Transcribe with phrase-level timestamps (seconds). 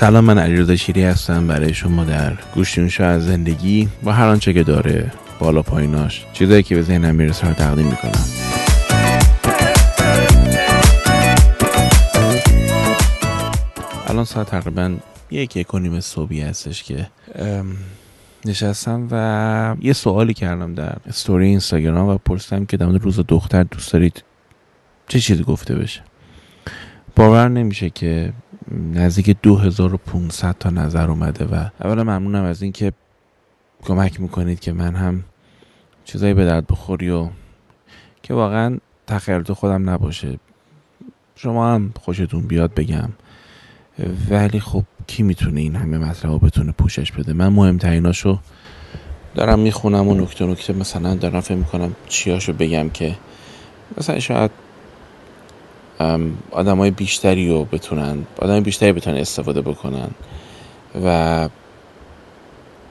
[0.00, 1.46] سلام من علیرضا شیری هستم.
[1.46, 6.74] برای شما در گوشتون از زندگی با هر آنچه که داره بالا پاییناش چیزایی که
[6.74, 8.24] به ذهنم می‌رسه رو تقدیم می‌کنم.
[14.06, 14.94] الان ساعت تقریبا
[15.30, 17.06] یک یک و نیم صبحی هستش که
[18.44, 23.92] نشستم و یه سوالی کردم در استوری اینستاگرام و پرسیدم که در روز دختر دوست
[23.92, 24.24] دارید
[25.08, 26.00] چه چیزی گفته بشه؟
[27.16, 28.32] باور نمیشه که
[28.70, 32.92] نزدیک 2500 تا نظر اومده و اولا ممنونم از اینکه
[33.82, 35.24] کمک می‌کنید که من هم
[36.04, 37.28] چیزایی به درد بخوری و
[38.22, 40.38] که واقعا تخیلات خودم نباشه.
[41.36, 43.08] شما هم خوشتون بیاد بگم.
[44.30, 48.38] ولی خب کی می‌تونه این همه مطلب بتونه پوشش بده؟ من مهمتریناشو
[49.34, 53.16] دارم می‌خونم و نکته نکته مثلا دارم فکر می‌کنم چیاشو بگم که
[53.98, 54.50] مثلا شاید
[56.50, 60.10] آدم های بیشتری رو بتونن آدم بیشتری بتونن استفاده بکنن
[61.04, 61.48] و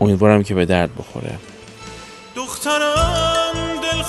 [0.01, 1.31] امیدوارم که به درد بخوره.
[2.35, 4.01] دخترم دل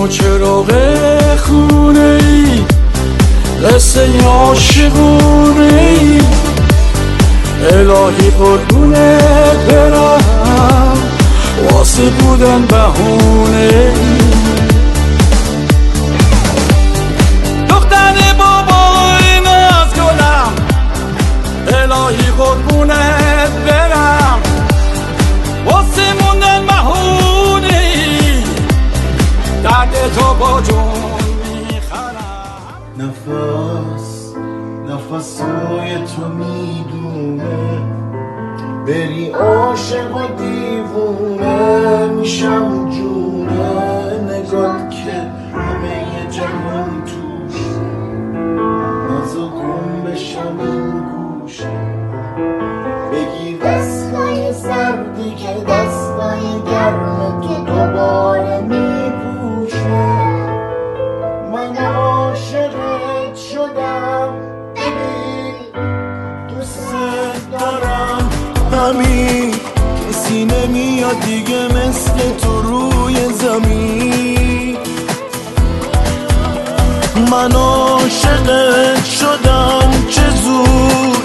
[0.00, 0.70] و چراغ
[1.36, 2.64] خونه ای
[3.64, 6.20] قصه عاشقونه ای.
[7.72, 9.18] الهی قربونه
[9.68, 10.98] برم
[11.70, 13.89] واسه بودن بهونه
[61.52, 61.74] من
[63.34, 64.34] شدم.
[66.48, 66.92] دوست
[67.52, 68.30] دارم.
[70.08, 74.76] کسی نمیاد دیگه مثل تو روی زمین.
[77.30, 79.90] من عاشقت شدم.
[80.10, 81.22] چه زود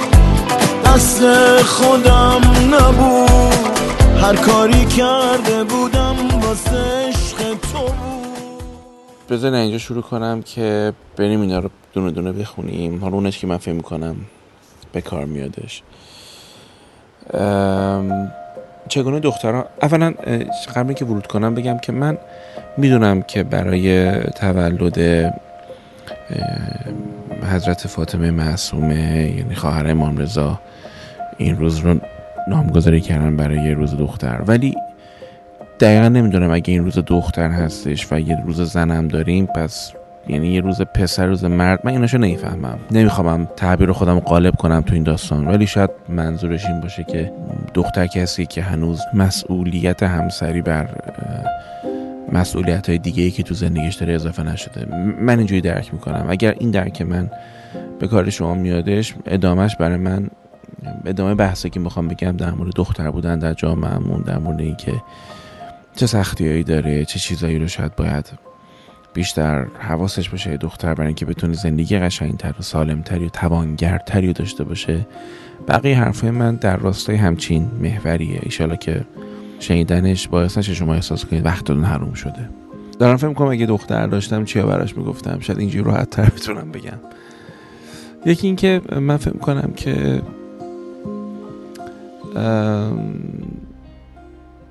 [0.86, 1.22] دست
[1.64, 2.42] خودم
[2.74, 3.55] نبود.
[4.26, 7.94] هر کاری کرده بودم واسه عشق تو
[9.30, 13.02] بذار اینجا شروع کنم که بریم اینا رو دونه دونه بخونیم.
[13.02, 14.16] حالا اونش که من فکر می‌کنم
[14.92, 15.84] به کار میادش.
[18.90, 20.14] چگونه دختران اولا
[20.76, 22.18] قبل که ورود کنم بگم که من
[22.78, 25.00] می‌دونم که برای تولد
[27.54, 30.60] حضرت فاطمه معصومه یعنی خواهر امام رضا
[31.38, 32.00] این روز رو
[32.48, 34.42] نامگذاری کردن برای روز دختر.
[34.48, 34.76] ولی
[35.80, 39.92] دقیقا نمی‌دونم اگه این روز دختر هستش و یه روز زنم داریم پس
[40.28, 42.80] یعنی یه روز پسر روز مرد من ایناشو نمی‌فهمم.
[42.92, 47.32] نمی‌خوام تعبیر خودم قالب کنم تو این داستان ولی شاید منظورش این باشه که
[47.74, 50.90] دختر کسی که هنوز مسئولیت همسری بر
[52.32, 54.86] مسئولیت های دیگه ای که تو زندگیش داره اضافه نشده.
[55.20, 56.26] من اینجوری درک می‌کنم.
[56.30, 57.32] اگر این درک من
[58.00, 60.28] به کار شما میادش ادامهش برای من
[61.08, 64.94] ادامه بحثی که می‌خوام بگم در مورد دختر بودن در جامعهمون در مورد اینکه
[65.96, 68.30] چه سختیایی داره چه چیزایی رو شاید باید
[69.14, 75.08] بیشتر حواسش باشه دختر برای اینکه بتونه زندگی قشنگتر و سالمتری و توانگرتری داشته باشه.
[75.68, 78.40] بقیه حرفای من در راستای همچین محوریه.
[78.44, 79.02] ایشالا که
[79.60, 82.50] شنیدنش باعث نشه شما احساس کنید وقتتون حروم شده.
[83.00, 86.98] دارم فکر کنم اگه دختر داشتم چیا براش می‌گفتم؟ شاید اینجوری راحت تر بتونم بگم.
[88.26, 90.22] یکی اینکه من فکر کنم که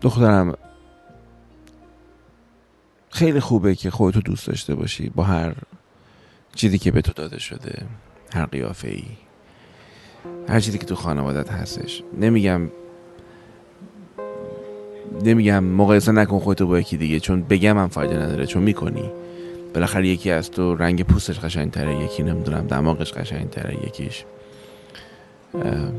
[0.00, 0.54] دخترم
[3.10, 5.54] خیلی خوبه که خودتو دوست داشته باشی با هر
[6.54, 7.82] چیزی که به تو داده شده
[8.34, 9.04] هر قیافه ای
[10.48, 12.02] هر چیزی که تو خانوادت هستش.
[12.20, 12.70] نمیگم
[15.24, 19.10] نمیگم مقایسه نکن خودتو با یکی دیگه چون بگم هم فایده نداره چون می‌کنی.
[19.74, 24.24] بالاخره یکی از تو رنگ پوستش قشنگ تره یکی نمی‌دونم دماغش قشنگ تره یکیش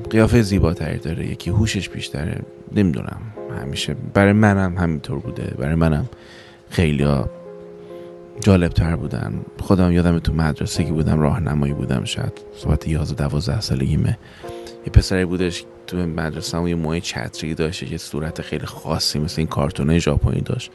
[0.10, 2.42] قیافه زیباتری داره یکی هوشش بیشتره
[2.72, 3.22] نمی‌دونم.
[3.62, 5.54] همیشه برای منم همینطور بوده.
[5.58, 6.10] برای منم
[6.70, 7.08] خیلی
[8.40, 9.46] جالب تر بودن.
[9.60, 14.18] خودم یادم تو مدرسه که بودم راهنمایی بودم شاید صحبت 11 12 سالگیمه.
[14.86, 19.36] یه پسری بودش تو مدرسه هم یه موهای چتری داشت یه صورت خیلی خاصی مثل
[19.38, 20.72] این کارتونه ژاپنی داشت.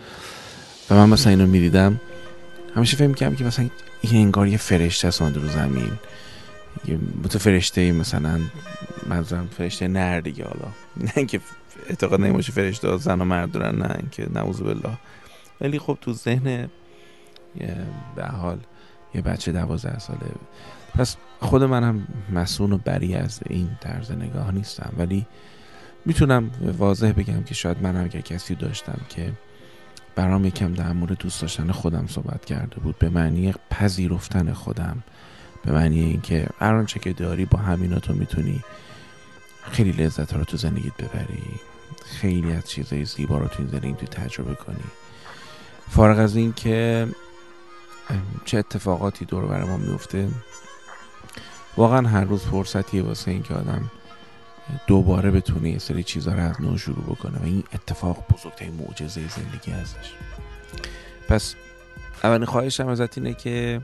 [0.91, 2.01] و من مثلا اینو می‌دیدم.
[2.75, 3.67] همیشه فکر می‌کردم که مثلا
[4.01, 5.93] این انگار یه فرشته است رو زمین.
[6.85, 8.41] یه فرشته مثلا
[9.07, 10.73] منظورم فرشته نر دیگه حالا.
[10.97, 11.41] نه که
[11.89, 14.99] اعتقاد نمیشه فرشته زن و مرد دارن نه اینکه نعوذ بالله.
[15.61, 16.69] ولی خب تو ذهن
[18.17, 18.59] به حال
[19.15, 20.21] یه بچه دوازده ساله.
[20.95, 24.93] پس خود من هم مسئول و بری از این طرز نگاه نیستم.
[24.99, 25.27] ولی
[26.07, 29.33] می‌تونم واضح بگم که شاید من اگر کسی داشتم که
[30.15, 32.99] برام یکم در مورد دوست داشتن خودم صحبت کرده بود.
[32.99, 35.03] به معنی پذیرفتن خودم.
[35.65, 38.61] به معنی اینکه هر چه که داری با همینا تو می‌تونی
[39.63, 41.43] خیلی لذت رو تو زندگیت ببری.
[42.05, 44.85] خیلی از چیزهای زیبا رو تو این زندگی تجربه کنی.
[45.91, 47.09] فارغ از این که
[48.45, 50.29] چه اتفاقاتی دور بر ما میفته
[51.77, 53.91] واقعا هر روز فرصتیه واسه اینکه آدم
[54.87, 59.21] دوباره بتونه یه سری چیزها رو از نو شروع بکنه و این اتفاق بزرگترین معجزه
[59.29, 60.13] زندگی ازش.
[61.29, 61.55] پس
[62.25, 63.81] اولین خواهشم ازت اینه که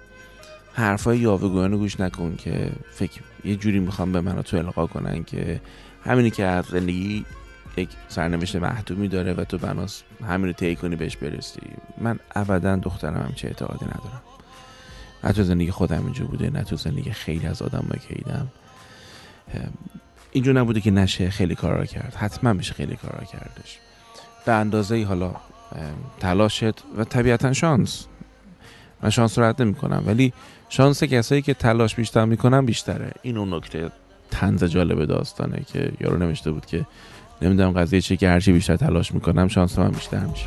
[0.76, 5.60] حرفای یاوهگویان گوش نکن که فکر یه جوری می‌خوام به من تو القا کنن که
[6.04, 7.24] همینی که از زندگی
[7.76, 11.60] یک سرنوشت محتومی داره و تو بناس همین رو طی کنی بهش برسی.
[11.98, 14.22] من ابدا دخترم هم چه اعتقادی ندارم.
[15.24, 18.48] نه تو زندگی خودم اینجا بوده نه تو زندگی خیلی از آدم که دیدم.
[20.32, 22.14] اینجور نبوده که نشه خیلی کارا کرد.
[22.14, 23.78] حتما میشه خیلی کارا کردش.
[24.46, 25.34] به اندازه حالا
[26.20, 28.06] تلاشت و طبیعتا شانس.
[29.02, 30.32] من شانس رو رد نمی کنم ولی
[30.68, 33.12] شانس کسایی که تلاش بیشتر می‌کنن بیشتره.
[33.22, 33.90] این اون نکته
[34.30, 36.86] تنز جالب داستانه که یارو نوشته بود که
[37.42, 40.46] نمی‌دونم قضیه چه که هرچی بیشتر تلاش می‌کنم شانس من بیشتر میشه.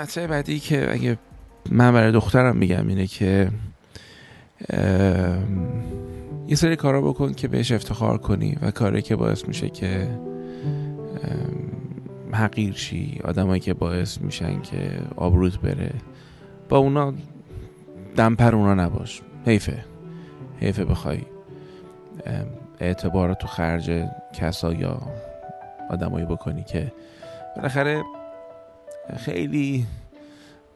[0.00, 1.18] مطلب بعدی که اگه
[1.70, 3.50] من برای دخترم میگم اینه که
[6.48, 10.08] یه سری کارا بکن که بهش افتخار کنی و کاری که باعث میشه که
[12.32, 15.92] حقیر شی آدمایی که باعث میشن که آبروت بره.
[16.68, 17.14] با اونا
[18.16, 19.22] دمپر اونا نباش.
[19.46, 19.84] حیفه.
[20.60, 21.20] حیفه بخوای
[22.80, 24.04] اعتبار تو خرج
[24.34, 25.02] کسا یا
[25.90, 26.92] آدمایی بکنی که
[27.56, 28.02] بالاخره
[29.16, 29.86] خیلی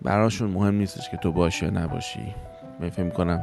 [0.03, 2.35] براشون مهم نیستش که تو باشی یا نباشی.
[2.81, 3.43] من فکر کنم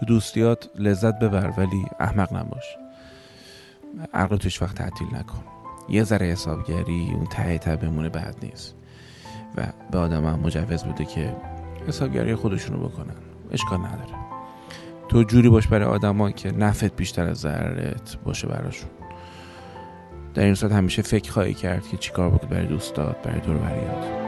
[0.00, 2.64] تو دوستیات لذت ببر ولی احمق نباش.
[4.14, 5.44] عقل توش وقت تعطیل نکن.
[5.88, 8.74] یه ذره حسابگری اون ته ته بمونه بعد نیست.
[9.56, 11.36] و به آدم هم مجوز بوده که
[11.88, 13.16] حسابگری خودشونو بکنن.
[13.50, 14.14] اشکال نداره.
[15.08, 18.90] تو جوری باش برای آدما که نفت بیشتر از ضررت باشه براشون.
[20.34, 24.22] در این صورت همیشه فکر خواهی کرد که چیکار بکنی برای دوستات برای دور بریات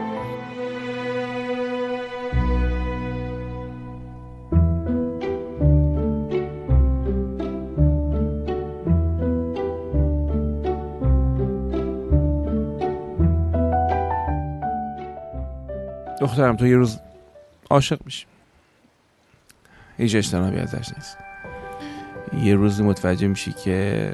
[16.21, 16.99] دخترم تو یه روز
[17.69, 18.25] عاشق میشی.
[19.97, 21.17] هیچ اجتنابی ازش نیست.
[22.43, 24.13] یه روزی متوجه میشی که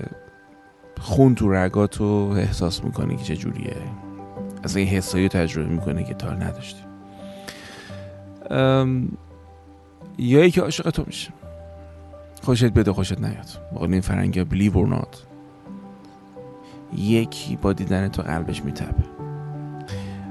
[1.02, 3.76] خون تو رگاتو احساس می‌کنی که چجوریه
[4.64, 6.82] از این حسایی تجربه می‌کنه که تا نداشتی.
[10.18, 11.34] یا که عاشق تو میشه.
[12.42, 13.48] خوشت بده خوشت نیاد.
[13.76, 15.08] بقول این فرنگی بلیو اور
[16.98, 19.04] یکی با دیدن تو قلبش میتبه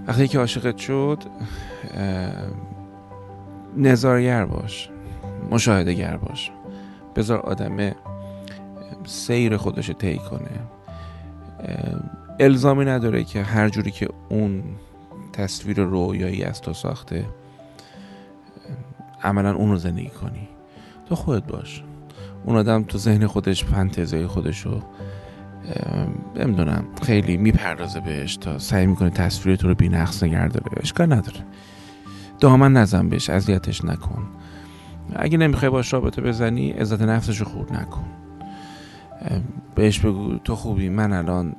[0.07, 1.19] وقتی که عاشقت شد
[3.77, 4.91] نظارگر باش
[5.51, 6.51] مشاهده گر باش.
[7.17, 7.93] بذار آدم
[9.11, 10.51] سیر خودش طی کنه.
[12.41, 14.63] الزامی نداره که هر جوری که اون
[15.33, 17.27] تصویر رویایی از تو ساخته
[19.23, 20.49] عملا اون رو زندگی کنی.
[21.09, 21.83] تو خودت باش.
[22.45, 24.83] اون آدم تو ذهن خودش فانتزیای خودش رو
[26.37, 30.73] نمی‌دونم خیلی می‌پردازه بهش تا سعی می‌کنه تصویر تو رو بینقص نگه داره.
[30.77, 31.41] اشکال نداره.
[32.41, 34.29] دامن نزن بهش اذیتش نکن.
[35.17, 38.05] اگه نمی‌خوای باش رابطه بزنی عزت نفسش رو خورد نکن.
[39.75, 41.57] بهش بگو تو خوبی من الان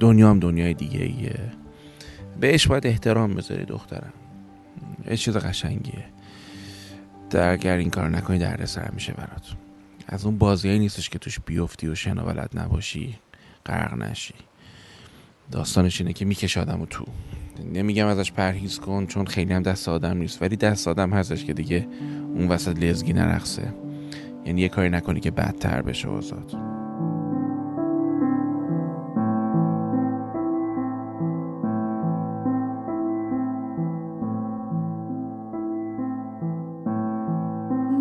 [0.00, 1.52] دنیام دنیای دیگه ایه
[2.40, 4.12] بهش باید احترام بذاری دخترم.
[5.10, 6.04] یه چیز قشنگیه.
[7.30, 9.54] در اگر این کار نکنی در سر میشه برات.
[10.08, 13.18] از اون بازیایی نیستش که توش بیفتی و شنا بلد نباشی
[13.66, 14.34] غرق نشی.
[15.50, 17.04] داستانش اینه که می‌کشه آدم تو.
[17.72, 20.42] نمیگم ازش پرهیز کن چون خیلی هم دست آدم نیست.
[20.42, 21.88] ولی دست آدم هستش که دیگه
[22.34, 23.74] اون وسط لزگی نرخصه
[24.44, 26.08] یعنی یه کاری نکنی که بدتر بشه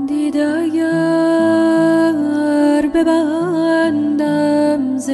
[0.08, 2.12] دیده اگر
[2.96, 5.10] ببندم ز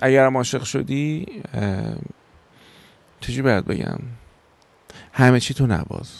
[0.00, 1.26] اگرم عاشق شدی
[3.20, 3.98] چجوری باید بگم؟
[5.12, 6.10] همه چی تو نباز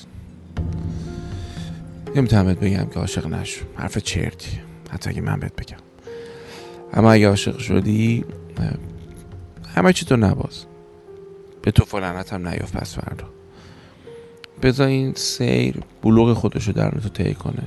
[2.16, 3.64] نمی‌تونم بهت بگم که عاشق نشو.
[3.76, 4.60] حرف چرتی.
[4.90, 5.78] حتی اگه من بهت بگم.
[6.92, 8.24] اما اگه عاشق شدی
[9.74, 10.64] همه چی تو نباز
[11.62, 13.28] به تو فلانت هم نیاف پس فردا.
[14.62, 17.62] بذار این سیر بلوغ خودشو در تو طی کنه.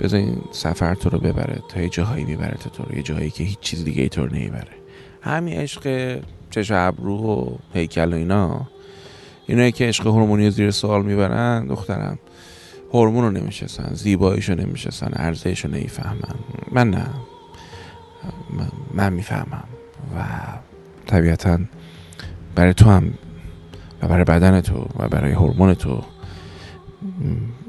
[0.00, 1.62] بذار این سفر تو رو ببره.
[1.68, 2.96] تا یه جاهایی می‌بره تو رو.
[2.96, 4.83] یه جاهایی که هیچ چیز دیگه ای تو رو نمی‌بره.
[5.24, 6.18] همین عشق
[6.50, 8.66] چشم ابرو و هیکل و اینا.
[9.46, 12.18] اینایی که عشق هورمونی زیر سوال می‌برن دخترم
[12.92, 16.34] هورمون رو نمی‌شناسن زیباییش رو نمی‌شناسن ارزشش رو نمی‌فهمن.
[16.72, 17.06] من نه.
[18.50, 19.64] من, من می‌فهمم.
[20.16, 20.24] و
[21.06, 21.58] طبیعتا
[22.54, 23.14] برای تو هم
[24.02, 26.02] و برای بدن تو و برای هورمون تو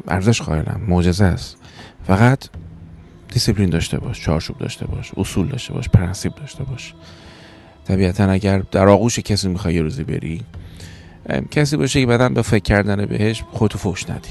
[0.08, 0.82] ارزش قائلم.
[0.88, 1.58] معجزه است.
[2.08, 2.40] فقط
[3.34, 6.94] دیسیپلین داشته باش چارچوب داشته باش اصول داشته باش پرنسیپ داشته باش.
[7.88, 10.42] طبیعتا اگر در آغوش کسی می‌خوای یه روزی بری
[11.52, 14.30] کسی باشه که بعدا به فکر کردن بهش خودتو فوش ندی.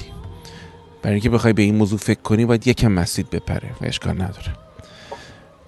[1.01, 4.53] برای اینکه بخوای به این موضوع فکر کنی باید یکم مستیت بپره و اشکال نداره.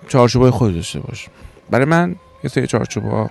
[0.08, 1.27] چارچوبای خود داشته باش.
[1.70, 3.29] برای من یه سری چارچوبا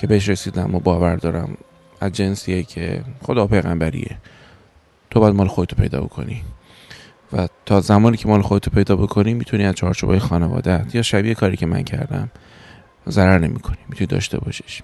[0.00, 1.56] که بهش رسیدم و باور دارم
[2.00, 4.16] از جنسیه که خدا پیغمبریه.
[5.10, 6.42] تو باید مال خودتو پیدا بکنی.
[7.32, 11.56] و تا زمانی که مال خودتو پیدا بکنی می‌تونی از چارچوبای خانوادت یا شبیه کاری
[11.56, 12.30] که من کردم
[13.10, 14.82] ضرر نمی‌کنی می‌تونی داشته باشیش.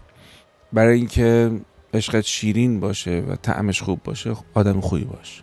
[0.73, 1.51] برای اینکه
[1.95, 5.43] عشقت شیرین باشه و طعمش خوب باشه آدم خوبی باش.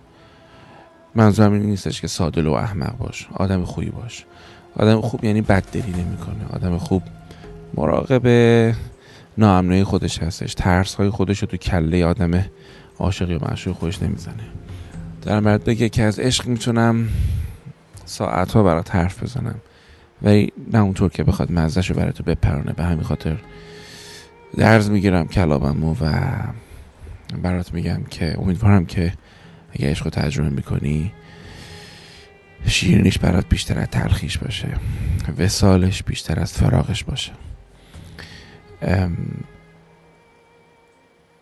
[1.15, 4.25] منظورم این نیستش که سادل و احمق باش آدم خوبی باش.
[4.75, 7.03] آدم خوب یعنی بددلی نمی‌کنه آدم خوب
[7.73, 8.27] مراقب
[9.37, 12.45] ناامنی خودش هستش ترس های خودش رو تو کله آدم
[12.99, 14.43] عاشق یا معشوق خودش نمی‌زنه.
[15.21, 17.09] در مرد بگه که از عشق می‌تونم
[18.05, 19.55] ساعت ها برات حرف بزنم.
[20.21, 23.37] ولی نه اونطور که بخواد مزهش رو برای تو بپرانه به همین خاطر
[24.57, 26.11] درز می‌گیرم کلاممو و
[27.43, 29.13] برات میگم که امیدوارم که
[29.71, 31.11] اگه عشق تجربه می‌کنی
[32.67, 34.67] شیرینیش برات بیشتر از تلخیش باشه.
[35.37, 37.31] وسالش بیشتر از فراغش باشه.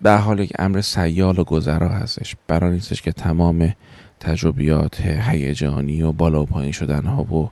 [0.01, 2.35] به حال یک امر سیال و گذرا هستش.
[2.47, 3.73] برای نیستش که تمام
[4.19, 7.51] تجربیات هیجانی و بالا و پایین شدن ها و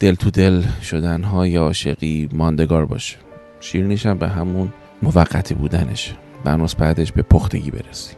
[0.00, 3.16] دل تو دل شدن ها یا عاشقی ماندگار باشه.
[3.60, 6.14] شیرینیش هم به همون موقتی بودنش.
[6.44, 8.14] بناس بعدش به پختگی برسی.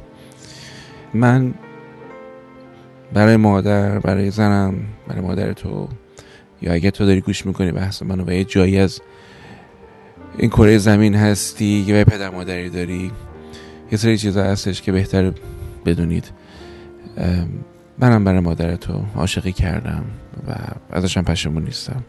[1.14, 1.54] من
[3.12, 4.74] برای مادر برای زنم
[5.08, 5.88] برای مادر تو
[6.62, 9.00] یا اگه تو داری گوش می‌کنی بحث منو و یه جایی از
[10.38, 13.10] این کره زمین هستی یه پدر مادری داری
[13.92, 15.32] یه سری چیزا هستش که بهتر
[15.86, 16.30] بدونید.
[17.98, 20.04] منم برای مادر تو عاشقی کردم.
[20.48, 20.54] و
[20.90, 22.04] ازشم پشیمون نیستم.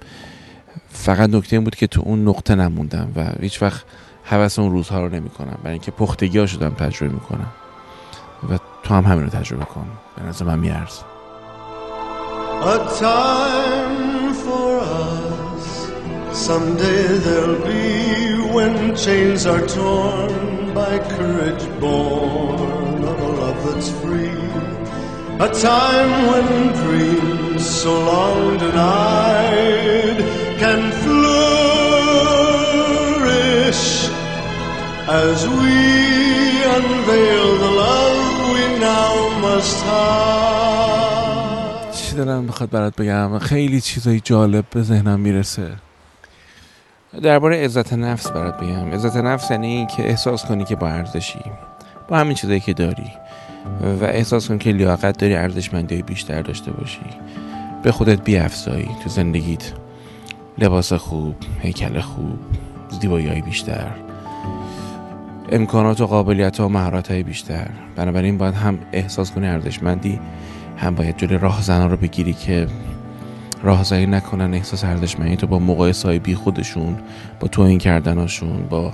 [0.90, 3.84] فقط نکته این بود که تو اون نقطه نموندم و هیچ وقت
[4.24, 7.52] حوث اون روزها رو نمی کنم برای اینکه پختگی ها شدم تجربه می‌کنم.
[8.50, 9.88] و تو هم همین رو تجربه کن.
[10.18, 11.00] به نظر من میارز
[12.64, 14.72] A time for
[15.06, 15.68] us.
[16.48, 17.86] Someday there'll be
[18.56, 24.83] when chains are torn by courage born of a love that's free.
[25.40, 26.48] A time when
[26.82, 30.20] dreams so long denied
[30.62, 31.34] can flourish.
[35.24, 35.78] As we
[36.78, 38.22] unveil the love
[38.54, 40.24] we now must hide.
[41.96, 45.72] چی دارم بخواد برات بگم؟ خیلی چیزای جالب به ذهنم می‌رسه.
[47.22, 48.92] درباره عزت نفس برات بگم.
[48.92, 51.40] عزت نفس یعنی که احساس کنی که با ارزشی
[52.08, 53.12] با همین چیزایی که داری.
[54.02, 57.06] و احساس کنی که لیاقت داری ارزشمندی بیشتر داشته باشی.
[57.84, 59.74] به خودت بیافزایی تو زندگیت.
[60.58, 62.40] لباس خوب هیکل خوب
[63.02, 63.92] زیبایی بیشتر.
[65.52, 67.68] امکانات و قابلیت و مهارت های بیشتر.
[67.96, 70.20] بنابراین باید هم احساس کنی ارزشمندی
[70.78, 72.68] هم باید جلوی راهزنان رو بگیری که
[73.64, 76.98] راهزنی نکنن احساس ارزشمندی تو با مقایسه های بی خودشون
[77.40, 78.94] با توهین کردناشون با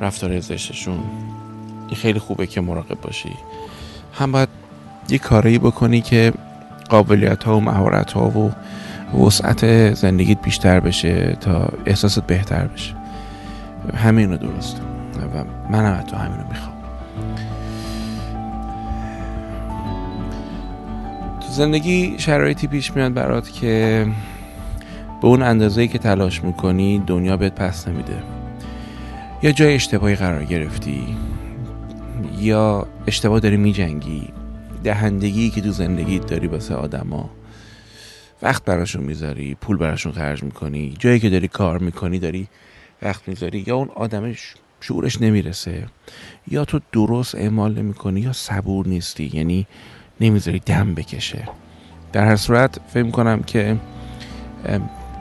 [0.00, 1.00] رفتار زشتشون.
[1.88, 3.32] این خیلی خوبه که مراقب باشی.
[4.12, 4.48] هم باید
[5.08, 6.32] یه کاری بکنی که
[6.88, 8.52] قابلیت ها و مهارت ها و
[9.26, 12.94] وسعت زندگیت بیشتر بشه تا احساست بهتر بشه.
[13.96, 14.80] همین رو درست.
[15.34, 16.74] و من هم تو همین رو می‌خوام.
[21.40, 24.06] تو زندگی شرایطی پیش میاد برات که
[25.22, 28.22] به اون اندازه‌ای که تلاش می‌کنی دنیا بهت پس نمیده.
[29.42, 31.16] یا جای اشتباهی قرار گرفتی.
[32.38, 34.28] یا اشتباه داری میجنگی؟
[34.84, 37.30] دهندگی که تو زندگی داری واسه آدما.
[38.42, 40.94] وقت براشون می‌ذاری پول براشون خرج می‌کنی.
[40.98, 42.48] جایی که داری کار می‌کنی داری
[43.02, 43.64] وقت می‌ذاری.
[43.66, 45.86] یا اون آدمش شعورش نمی‌رسه.
[46.48, 49.30] یا تو درست اعمال نمی‌کنی یا صبور نیستی.
[49.34, 49.66] یعنی
[50.20, 51.48] نمی‌ذاری دم بکشه.
[52.12, 53.76] در هر صورت فکر می‌کنم که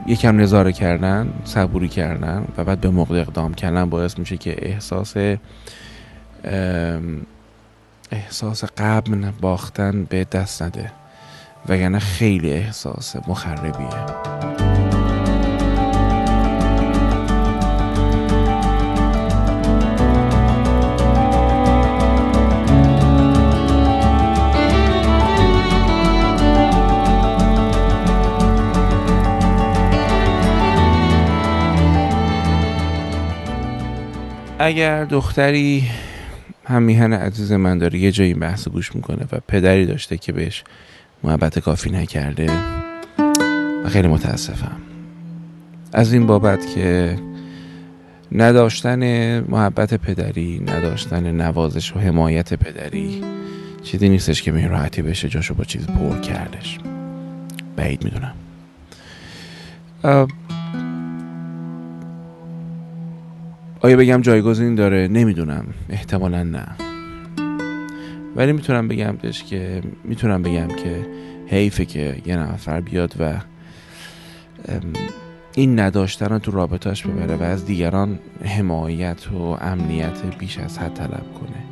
[0.08, 5.14] یکم نظاره کردن صبوری کردن و بعد به موقع اقدام کردن باعث میشه که احساس
[8.12, 10.92] احساس قبل باختن به دست نده.
[11.70, 14.06] وگرنه خیلی احساس مخربیه.
[34.62, 35.90] اگر دختری
[36.70, 40.64] هم میهن عزیز من داره یه جایی بحث گوش می‌کنه و پدری داشته که بهش
[41.24, 42.52] محبت کافی نکرده.
[43.86, 44.78] و خیلی متاسفم.
[45.94, 47.18] از این بابت که
[48.32, 49.04] نداشتن
[49.40, 53.24] محبت پدری نداشتن نوازش و حمایت پدری
[53.84, 56.78] چیزی نیستش که این راحتی بشه جاشو با چیز پر کردش.
[57.76, 58.34] بعید می‌دونم.
[63.82, 65.66] آیا بگم جایگزین داره؟ نمی‌دونم.
[65.90, 66.68] احتمالا نه.
[68.36, 71.06] ولی می‌تونم بگم که می‌تونم بگم که
[71.48, 73.34] حیفه که یه نفر بیاد و
[75.56, 80.94] این نداشتن رو تو رابطهش ببره و از دیگران حمایت و امنیت بیش از حد
[80.94, 81.64] طلب کنه.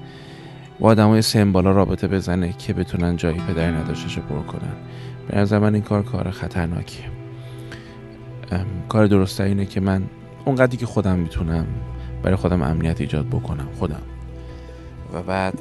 [0.80, 4.74] با آدم های سمبالا رابطه بزنه که بتونن جایی پدر نداشتش رو پر کنن.
[5.28, 7.06] به نظر من این کار کار خطرناکیه.
[8.90, 10.04] کار درسته اینه که من
[10.46, 11.66] اونقدری که خودم می‌تونم
[12.28, 14.02] برای خودم امنیت ایجاد بکنم خودم.
[15.14, 15.54] و بعد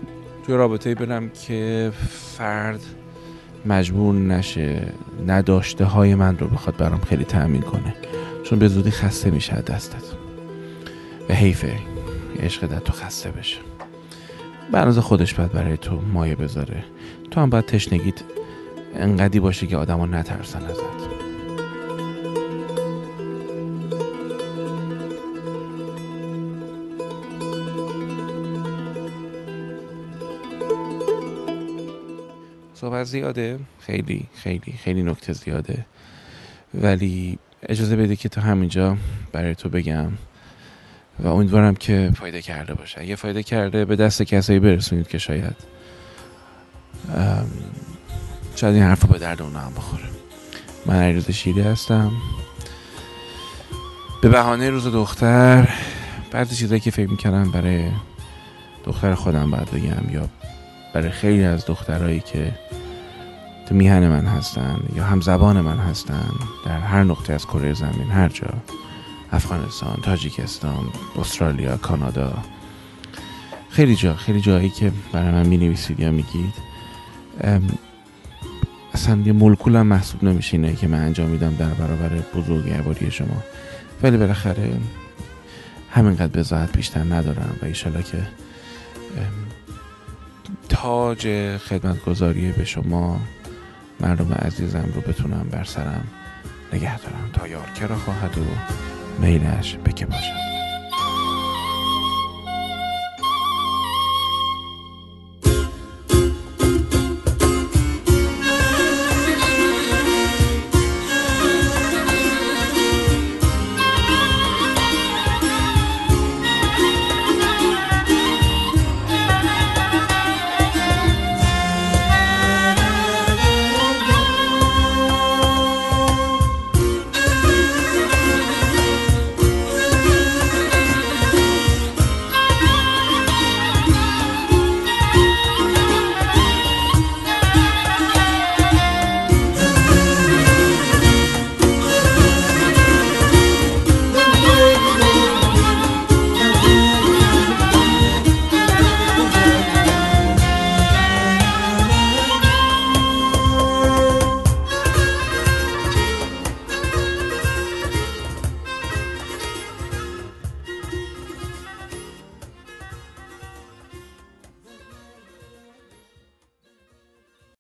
[0.46, 1.92] توی رابطه برم که
[2.38, 2.81] فرد
[3.66, 4.92] مجبور نشه
[5.26, 7.94] نداشته های من رو بخواد برام خیلی تأمین کنه.
[8.44, 10.02] چون به زودی خسته میشه دستت.
[11.29, 11.79] و حیفه
[12.40, 13.59] عشق در تو خسته بشه.
[14.72, 16.85] برنازه خودش باید برای تو مایه بذاره.
[17.31, 18.22] تو هم باید تشنگیت
[18.94, 21.15] انقدی باشه که آدما نترسن ازت.
[32.80, 35.86] صحبت زیاده؟ خیلی خیلی خیلی نکته زیاده.
[36.74, 38.96] ولی اجازه بده که تا همینجا
[39.32, 40.12] برای تو بگم
[41.18, 43.00] و امیدوارم که فایده کرده باشه.
[43.00, 45.56] اگه فایده کرده به دست کسایی برسونید که شاید
[48.56, 50.04] شاید این حرف به درد اونا هم بخوره.
[50.86, 52.12] من عریض شیری هستم.
[54.22, 55.68] به بهانه روز دختر
[56.30, 57.90] بعضی چیزایی که فکر می‌کردم برای
[58.84, 60.28] دختر خودم باید بگم یا
[60.96, 62.52] برای خیلی از دخترهایی که
[63.68, 66.30] تو میهن من هستن یا هم زبان من هستن
[66.66, 68.46] در هر نقطه از کره زمین هر جا.
[69.32, 72.32] افغانستان تاجیکستان استرالیا کانادا.
[73.70, 76.54] خیلی جا خیلی جایی که برای من می نویسید یا میگید.
[78.94, 83.42] اصلا یه ملکولم محسوب نمیشه اینه که من انجام میدم در برابر بزرگواری شما.
[84.02, 84.72] ولی بالاخره
[85.90, 88.18] همینقدر بزاعت بیشتر ندارم و ایشالا که
[90.87, 93.20] تاج خدمتگذاری به شما.
[94.01, 96.07] مردم عزیزم رو بتونم بر سرم
[96.72, 97.31] نگه دارم.
[97.33, 98.42] تا یار کرا خواهد و
[99.20, 100.56] میلش بکه باشد.